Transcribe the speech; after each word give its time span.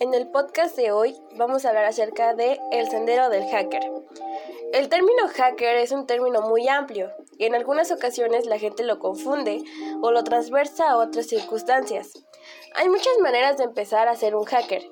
En 0.00 0.14
el 0.14 0.28
podcast 0.28 0.76
de 0.76 0.92
hoy 0.92 1.14
vamos 1.36 1.66
a 1.66 1.68
hablar 1.68 1.84
acerca 1.84 2.32
de 2.32 2.58
el 2.72 2.88
sendero 2.88 3.28
del 3.28 3.46
hacker. 3.50 3.82
El 4.72 4.88
término 4.88 5.28
hacker 5.28 5.76
es 5.76 5.92
un 5.92 6.06
término 6.06 6.40
muy 6.40 6.66
amplio 6.68 7.12
y 7.36 7.44
en 7.44 7.54
algunas 7.54 7.90
ocasiones 7.90 8.46
la 8.46 8.58
gente 8.58 8.82
lo 8.82 8.98
confunde 8.98 9.62
o 10.00 10.10
lo 10.10 10.24
transversa 10.24 10.88
a 10.88 10.96
otras 10.96 11.26
circunstancias. 11.26 12.14
Hay 12.76 12.88
muchas 12.88 13.12
maneras 13.22 13.58
de 13.58 13.64
empezar 13.64 14.08
a 14.08 14.16
ser 14.16 14.36
un 14.36 14.44
hacker, 14.44 14.82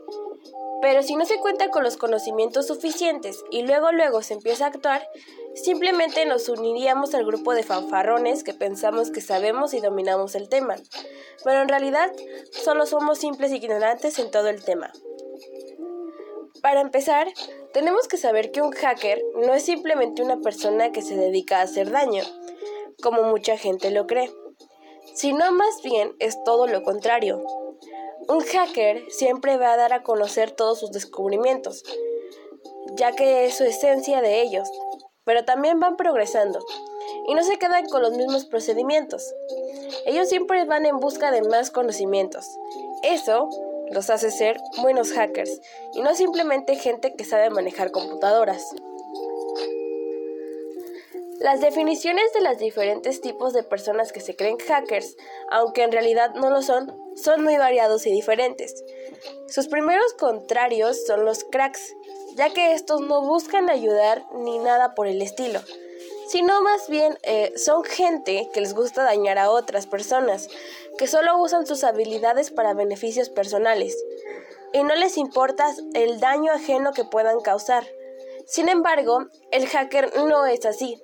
pero 0.81 1.03
si 1.03 1.17
no 1.17 1.25
se 1.25 1.39
cuenta 1.39 1.71
con 1.71 1.83
los 1.83 1.97
conocimientos 1.97 2.67
suficientes 2.67 3.45
y 3.51 3.63
luego 3.63 3.93
luego 3.93 4.23
se 4.23 4.35
empieza 4.35 4.65
a 4.65 4.69
actuar, 4.69 5.09
simplemente 5.55 6.25
nos 6.27 6.49
uniríamos 6.49 7.15
al 7.15 7.25
grupo 7.25 7.55
de 7.55 7.63
fanfarrones 7.63 8.45
que 8.45 8.55
pensamos 8.55 9.11
que 9.11 9.21
sabemos 9.21 9.75
y 9.75 9.81
dominamos 9.81 10.35
el 10.35 10.49
tema, 10.49 10.77
pero 11.45 11.63
en 11.63 11.69
realidad 11.69 12.13
solo 12.51 12.87
somos 12.87 13.19
simples 13.19 13.53
ignorantes 13.53 14.19
en 14.19 14.31
todo 14.31 14.49
el 14.49 14.65
tema. 14.65 14.93
Para 16.63 16.81
empezar, 16.81 17.29
tenemos 17.73 18.09
que 18.09 18.17
saber 18.17 18.51
que 18.51 18.63
un 18.63 18.73
hacker 18.73 19.23
no 19.35 19.55
es 19.55 19.65
simplemente 19.65 20.23
una 20.23 20.39
persona 20.41 20.91
que 20.91 21.03
se 21.03 21.17
dedica 21.17 21.59
a 21.59 21.63
hacer 21.63 21.91
daño, 21.91 22.25
como 23.03 23.23
mucha 23.25 23.57
gente 23.57 23.91
lo 23.91 24.07
cree, 24.07 24.33
sino 25.15 25.53
más 25.53 25.83
bien 25.83 26.15
es 26.19 26.43
todo 26.45 26.67
lo 26.67 26.83
contrario. 26.83 27.45
Un 28.29 28.41
hacker 28.41 29.11
siempre 29.11 29.57
va 29.57 29.73
a 29.73 29.77
dar 29.77 29.93
a 29.93 30.03
conocer 30.03 30.51
todos 30.51 30.79
sus 30.79 30.93
descubrimientos, 30.93 31.83
ya 32.95 33.13
que 33.13 33.47
es 33.47 33.57
su 33.57 33.65
esencia 33.65 34.21
de 34.21 34.43
ellos, 34.43 34.69
pero 35.25 35.45
también 35.47 35.81
van 35.81 35.97
progresando 35.97 36.59
y 37.27 37.35
no 37.35 37.43
se 37.43 37.57
quedan 37.57 37.87
con 37.87 38.03
los 38.03 38.13
mismos 38.13 38.45
procedimientos. 38.45 39.35
Ellos 40.05 40.29
siempre 40.29 40.65
van 40.65 40.85
en 40.85 41.01
busca 41.01 41.31
de 41.31 41.43
más 41.43 41.71
conocimientos. 41.71 42.47
Eso 43.03 43.49
los 43.91 44.11
hace 44.11 44.31
ser 44.31 44.59
buenos 44.83 45.13
hackers 45.13 45.61
y 45.95 46.03
no 46.03 46.15
simplemente 46.15 46.77
gente 46.77 47.15
que 47.15 47.25
sabe 47.25 47.49
manejar 47.49 47.91
computadoras. 47.91 48.75
Las 51.41 51.61
definiciones 51.61 52.33
de 52.33 52.41
los 52.41 52.59
diferentes 52.59 53.21
tipos 53.21 53.53
de 53.53 53.63
personas 53.63 54.11
que 54.11 54.21
se 54.21 54.35
creen 54.35 54.59
hackers, 54.59 55.17
aunque 55.53 55.85
en 55.85 55.93
realidad 55.93 56.35
no 56.35 56.51
lo 56.51 56.63
son, 56.63 56.93
son 57.15 57.45
muy 57.45 57.57
variados 57.57 58.07
y 58.09 58.13
diferentes. 58.13 58.85
Sus 59.47 59.69
primeros 59.69 60.15
contrarios 60.15 61.07
son 61.07 61.25
los 61.25 61.45
cracks, 61.45 61.95
ya 62.35 62.53
que 62.53 62.73
estos 62.73 63.03
no 63.03 63.23
buscan 63.23 63.71
ayudar 63.71 64.27
ni 64.35 64.59
nada 64.59 64.97
por 64.97 65.07
el 65.07 65.23
estilo, 65.23 65.61
sino 66.27 66.61
más 66.61 66.89
bien 66.89 67.17
eh, 67.23 67.53
son 67.57 67.85
gente 67.85 68.49
que 68.53 68.61
les 68.61 68.75
gusta 68.75 69.05
dañar 69.05 69.39
a 69.39 69.53
otras 69.53 69.87
personas, 69.87 70.49
que 70.99 71.07
solo 71.07 71.41
usan 71.41 71.67
sus 71.67 71.85
habilidades 71.85 72.51
para 72.51 72.75
beneficios 72.75 73.31
personales, 73.31 73.97
y 74.73 74.83
no 74.83 74.97
les 74.97 75.17
importa 75.17 75.73
el 75.95 76.19
daño 76.19 76.51
ajeno 76.53 76.93
que 76.93 77.05
puedan 77.05 77.41
causar. 77.43 77.87
Sin 78.45 78.69
embargo, 78.69 79.27
el 79.53 79.69
hacker 79.69 80.13
no 80.27 80.45
es 80.45 80.67
así. 80.67 81.01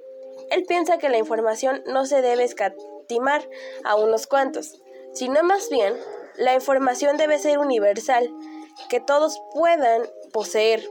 Él 0.51 0.65
piensa 0.67 0.99
que 0.99 1.09
la 1.09 1.19
información 1.19 1.83
no 1.87 2.07
se 2.07 2.23
debe 2.23 2.45
escatimar 2.45 3.49
a 3.85 3.97
unos 3.97 4.27
cuantos, 4.27 4.81
sino 5.13 5.43
más 5.43 5.69
bien 5.71 5.95
la 6.37 6.55
información 6.55 7.17
debe 7.17 7.39
ser 7.39 7.59
universal, 7.59 8.31
que 8.89 9.01
todos 9.01 9.41
puedan 9.53 10.03
poseer 10.33 10.85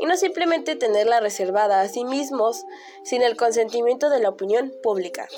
y 0.00 0.06
no 0.06 0.16
simplemente 0.16 0.74
tenerla 0.74 1.20
reservada 1.20 1.80
a 1.80 1.88
sí 1.88 2.04
mismos 2.04 2.64
sin 3.04 3.22
el 3.22 3.36
consentimiento 3.36 4.10
de 4.10 4.20
la 4.20 4.30
opinión 4.30 4.72
pública. 4.82 5.28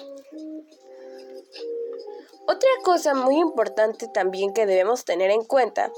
Otra 2.46 2.70
cosa 2.83 3.14
muy 3.14 3.39
importante 3.39 4.06
también 4.08 4.52
que 4.52 4.66
debemos 4.66 5.05
tener 5.05 5.30
en 5.30 5.44
cuenta 5.44 5.91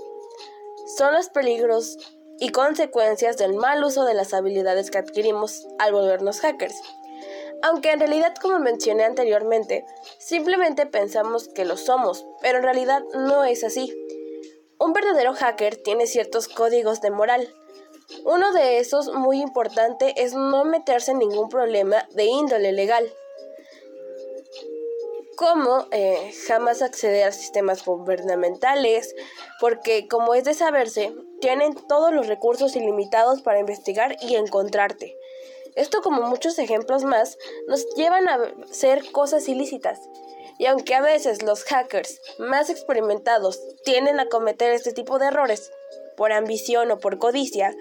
son 0.96 1.12
los 1.12 1.28
peligros 1.28 1.96
y 2.38 2.50
consecuencias 2.50 3.36
del 3.36 3.54
mal 3.54 3.82
uso 3.82 4.04
de 4.04 4.14
las 4.14 4.34
habilidades 4.34 4.90
que 4.90 4.98
adquirimos 4.98 5.66
al 5.78 5.92
volvernos 5.92 6.40
hackers. 6.40 6.76
Aunque 7.66 7.90
en 7.90 7.98
realidad, 7.98 8.34
como 8.40 8.58
mencioné 8.58 9.04
anteriormente, 9.04 9.84
simplemente 10.18 10.86
pensamos 10.86 11.48
que 11.48 11.64
lo 11.64 11.76
somos, 11.76 12.24
pero 12.40 12.58
en 12.58 12.64
realidad 12.64 13.02
no 13.12 13.44
es 13.44 13.64
así. 13.64 13.92
Un 14.78 14.92
verdadero 14.92 15.34
hacker 15.34 15.76
tiene 15.76 16.06
ciertos 16.06 16.48
códigos 16.48 17.00
de 17.00 17.10
moral, 17.10 17.52
uno 18.24 18.52
de 18.52 18.78
esos 18.78 19.12
muy 19.12 19.40
importante 19.40 20.14
es 20.22 20.32
no 20.32 20.64
meterse 20.64 21.10
en 21.10 21.18
ningún 21.18 21.48
problema 21.48 22.08
de 22.14 22.24
índole 22.24 22.70
legal, 22.70 23.12
como 25.36 25.86
eh, 25.90 26.32
jamás 26.46 26.82
acceder 26.82 27.24
a 27.24 27.32
sistemas 27.32 27.84
gubernamentales, 27.84 29.14
porque 29.60 30.06
como 30.06 30.34
es 30.34 30.44
de 30.44 30.54
saberse, 30.54 31.14
tienen 31.40 31.74
todos 31.74 32.12
los 32.12 32.28
recursos 32.28 32.76
ilimitados 32.76 33.42
para 33.42 33.58
investigar 33.58 34.16
y 34.22 34.36
encontrarte. 34.36 35.16
Esto 35.76 36.00
como 36.02 36.22
muchos 36.22 36.58
ejemplos 36.58 37.04
más 37.04 37.38
nos 37.68 37.86
llevan 37.94 38.28
a 38.28 38.54
hacer 38.70 39.12
cosas 39.12 39.48
ilícitas. 39.48 40.00
Y 40.58 40.66
aunque 40.66 40.94
a 40.94 41.02
veces 41.02 41.42
los 41.42 41.64
hackers 41.64 42.20
más 42.38 42.70
experimentados 42.70 43.60
tienden 43.84 44.18
a 44.18 44.28
cometer 44.28 44.72
este 44.72 44.92
tipo 44.92 45.18
de 45.18 45.26
errores, 45.26 45.70
por 46.16 46.32
ambición 46.32 46.90
o 46.90 46.98
por 46.98 47.18
codicia, 47.18 47.76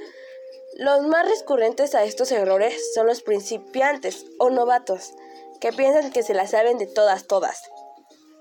los 0.76 1.08
más 1.08 1.26
recurrentes 1.30 1.96
a 1.96 2.04
estos 2.04 2.34
errores 2.34 2.94
son 2.94 3.08
los 3.08 3.22
principiantes 3.22 4.26
o 4.40 4.50
novatos, 4.50 5.14
que 5.62 5.72
piensan 5.72 6.12
que 6.12 6.22
se 6.22 6.34
la 6.34 6.48
saben 6.48 6.78
de 6.78 6.88
todas, 6.88 7.28
todas. 7.28 7.62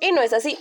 Y 0.00 0.10
no 0.10 0.21
es 0.21 0.32
así. 0.32 0.59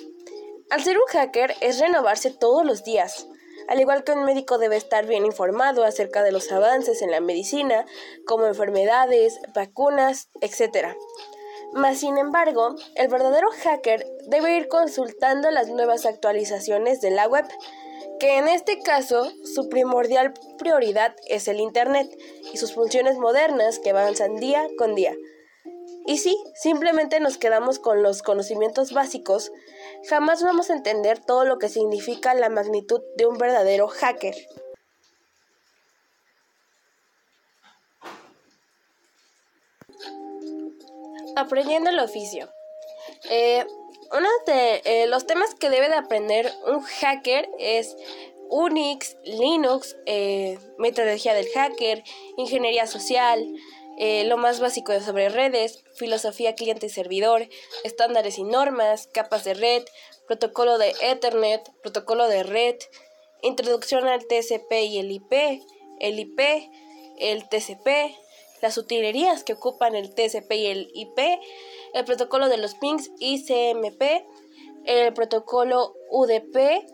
Al 0.69 0.83
ser 0.83 0.97
un 0.97 1.07
hacker 1.07 1.55
es 1.61 1.79
renovarse 1.79 2.29
todos 2.29 2.63
los 2.63 2.83
días, 2.83 3.27
al 3.67 3.79
igual 3.79 4.03
que 4.03 4.11
un 4.11 4.23
médico 4.23 4.57
debe 4.57 4.75
estar 4.75 5.05
bien 5.05 5.25
informado 5.25 5.83
acerca 5.83 6.23
de 6.23 6.31
los 6.31 6.51
avances 6.51 7.01
en 7.01 7.11
la 7.11 7.19
medicina, 7.19 7.85
como 8.25 8.45
enfermedades, 8.45 9.39
vacunas, 9.53 10.29
etc. 10.41 10.95
Mas, 11.73 11.99
sin 11.99 12.17
embargo, 12.17 12.75
el 12.95 13.07
verdadero 13.07 13.49
hacker 13.63 14.05
debe 14.27 14.55
ir 14.55 14.67
consultando 14.67 15.49
las 15.51 15.69
nuevas 15.69 16.05
actualizaciones 16.05 17.01
de 17.01 17.11
la 17.11 17.27
web 17.27 17.45
que 18.19 18.37
en 18.37 18.47
este 18.47 18.79
caso 18.79 19.31
su 19.43 19.69
primordial 19.69 20.33
prioridad 20.57 21.15
es 21.27 21.47
el 21.47 21.59
Internet 21.59 22.07
y 22.53 22.57
sus 22.57 22.73
funciones 22.73 23.17
modernas 23.17 23.79
que 23.79 23.89
avanzan 23.89 24.37
día 24.37 24.67
con 24.77 24.95
día. 24.95 25.13
Y 26.05 26.17
si 26.17 26.35
simplemente 26.55 27.19
nos 27.19 27.37
quedamos 27.37 27.79
con 27.79 28.03
los 28.03 28.21
conocimientos 28.21 28.91
básicos, 28.91 29.51
jamás 30.09 30.43
vamos 30.43 30.69
a 30.69 30.73
entender 30.73 31.19
todo 31.19 31.45
lo 31.45 31.59
que 31.59 31.69
significa 31.69 32.33
la 32.33 32.49
magnitud 32.49 33.01
de 33.15 33.25
un 33.25 33.37
verdadero 33.37 33.87
hacker. 33.87 34.35
Aprendiendo 41.35 41.89
el 41.89 41.99
oficio. 41.99 42.49
Eh, 43.29 43.65
uno 44.11 44.29
de 44.45 44.81
eh, 44.85 45.07
los 45.07 45.25
temas 45.25 45.55
que 45.55 45.69
debe 45.69 45.89
de 45.89 45.95
aprender 45.95 46.51
un 46.67 46.81
hacker 46.81 47.49
es 47.57 47.95
Unix, 48.49 49.17
Linux, 49.23 49.95
eh, 50.05 50.59
metodología 50.77 51.33
del 51.33 51.47
hacker, 51.47 52.03
ingeniería 52.37 52.85
social, 52.85 53.43
eh, 53.97 54.25
lo 54.25 54.37
más 54.37 54.59
básico 54.59 54.99
sobre 54.99 55.29
redes, 55.29 55.83
filosofía 55.95 56.55
cliente 56.55 56.87
y 56.87 56.89
servidor, 56.89 57.47
estándares 57.83 58.37
y 58.37 58.43
normas, 58.43 59.07
capas 59.07 59.43
de 59.43 59.53
red, 59.53 59.83
protocolo 60.27 60.77
de 60.77 60.93
Ethernet, 61.01 61.71
protocolo 61.81 62.27
de 62.27 62.43
red, 62.43 62.75
introducción 63.41 64.07
al 64.07 64.25
TCP 64.25 64.71
y 64.87 64.99
el 64.99 65.11
IP, 65.11 65.33
el 65.99 66.19
IP, 66.19 66.39
el 67.19 67.47
TCP, 67.47 68.15
las 68.61 68.77
utilerías 68.77 69.43
que 69.43 69.53
ocupan 69.53 69.93
el 69.93 70.15
TCP 70.15 70.51
y 70.53 70.65
el 70.67 70.91
IP, 70.93 71.19
el 71.93 72.05
protocolo 72.05 72.49
de 72.49 72.57
los 72.57 72.75
pings 72.75 73.11
ICMP, 73.19 74.01
el 74.85 75.13
protocolo 75.13 75.95
UDP. 76.09 76.87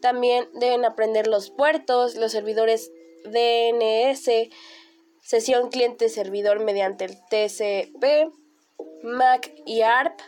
También 0.00 0.48
deben 0.54 0.84
aprender 0.84 1.26
los 1.26 1.50
puertos, 1.50 2.14
los 2.14 2.32
servidores 2.32 2.92
DNS, 3.24 4.30
sesión 5.26 5.70
cliente-servidor 5.70 6.60
mediante 6.60 7.04
el 7.04 7.16
TCP, 7.16 8.32
MAC 9.02 9.52
y 9.66 9.82
ARP, 9.82 10.20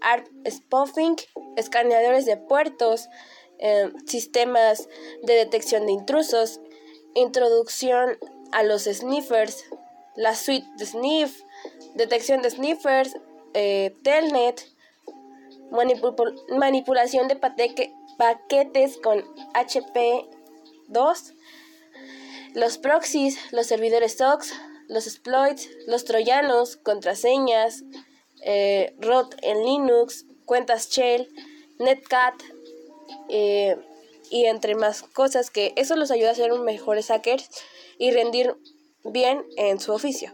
ARP 0.00 0.26
spoofing, 0.48 1.16
escaneadores 1.56 2.24
de 2.24 2.38
puertos, 2.38 3.10
eh, 3.58 3.92
sistemas 4.06 4.88
de 5.24 5.34
detección 5.34 5.84
de 5.84 5.92
intrusos, 5.92 6.62
introducción 7.14 8.16
a 8.52 8.62
los 8.62 8.84
sniffers, 8.84 9.66
la 10.16 10.34
suite 10.34 10.66
de 10.78 10.86
sniff, 10.86 11.42
detección 11.94 12.40
de 12.40 12.48
sniffers, 12.48 13.18
eh, 13.52 13.94
telnet, 14.02 14.66
manipulación 16.48 17.28
de 17.28 17.36
paquetes 17.36 18.96
con 19.02 19.22
HP2, 19.52 21.34
los 22.54 22.78
proxies, 22.78 23.38
los 23.52 23.66
servidores 23.66 24.16
SOX, 24.16 24.52
los 24.88 25.06
exploits, 25.06 25.68
los 25.86 26.04
troyanos, 26.04 26.76
contraseñas, 26.76 27.84
eh, 28.42 28.94
root 28.98 29.34
en 29.42 29.64
Linux, 29.64 30.26
cuentas 30.46 30.88
shell, 30.88 31.28
netcat, 31.78 32.34
eh, 33.28 33.76
y 34.30 34.46
entre 34.46 34.74
más 34.74 35.02
cosas 35.02 35.50
que 35.50 35.72
eso 35.76 35.96
los 35.96 36.10
ayuda 36.10 36.30
a 36.30 36.34
ser 36.34 36.52
mejores 36.52 37.08
hackers 37.08 37.48
y 37.98 38.10
rendir 38.12 38.56
bien 39.04 39.44
en 39.56 39.80
su 39.80 39.92
oficio. 39.92 40.32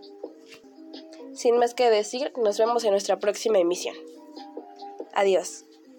Sin 1.34 1.58
más 1.58 1.74
que 1.74 1.90
decir, 1.90 2.32
nos 2.36 2.58
vemos 2.58 2.84
en 2.84 2.90
nuestra 2.90 3.18
próxima 3.18 3.58
emisión. 3.58 3.96
Adiós. 5.12 5.64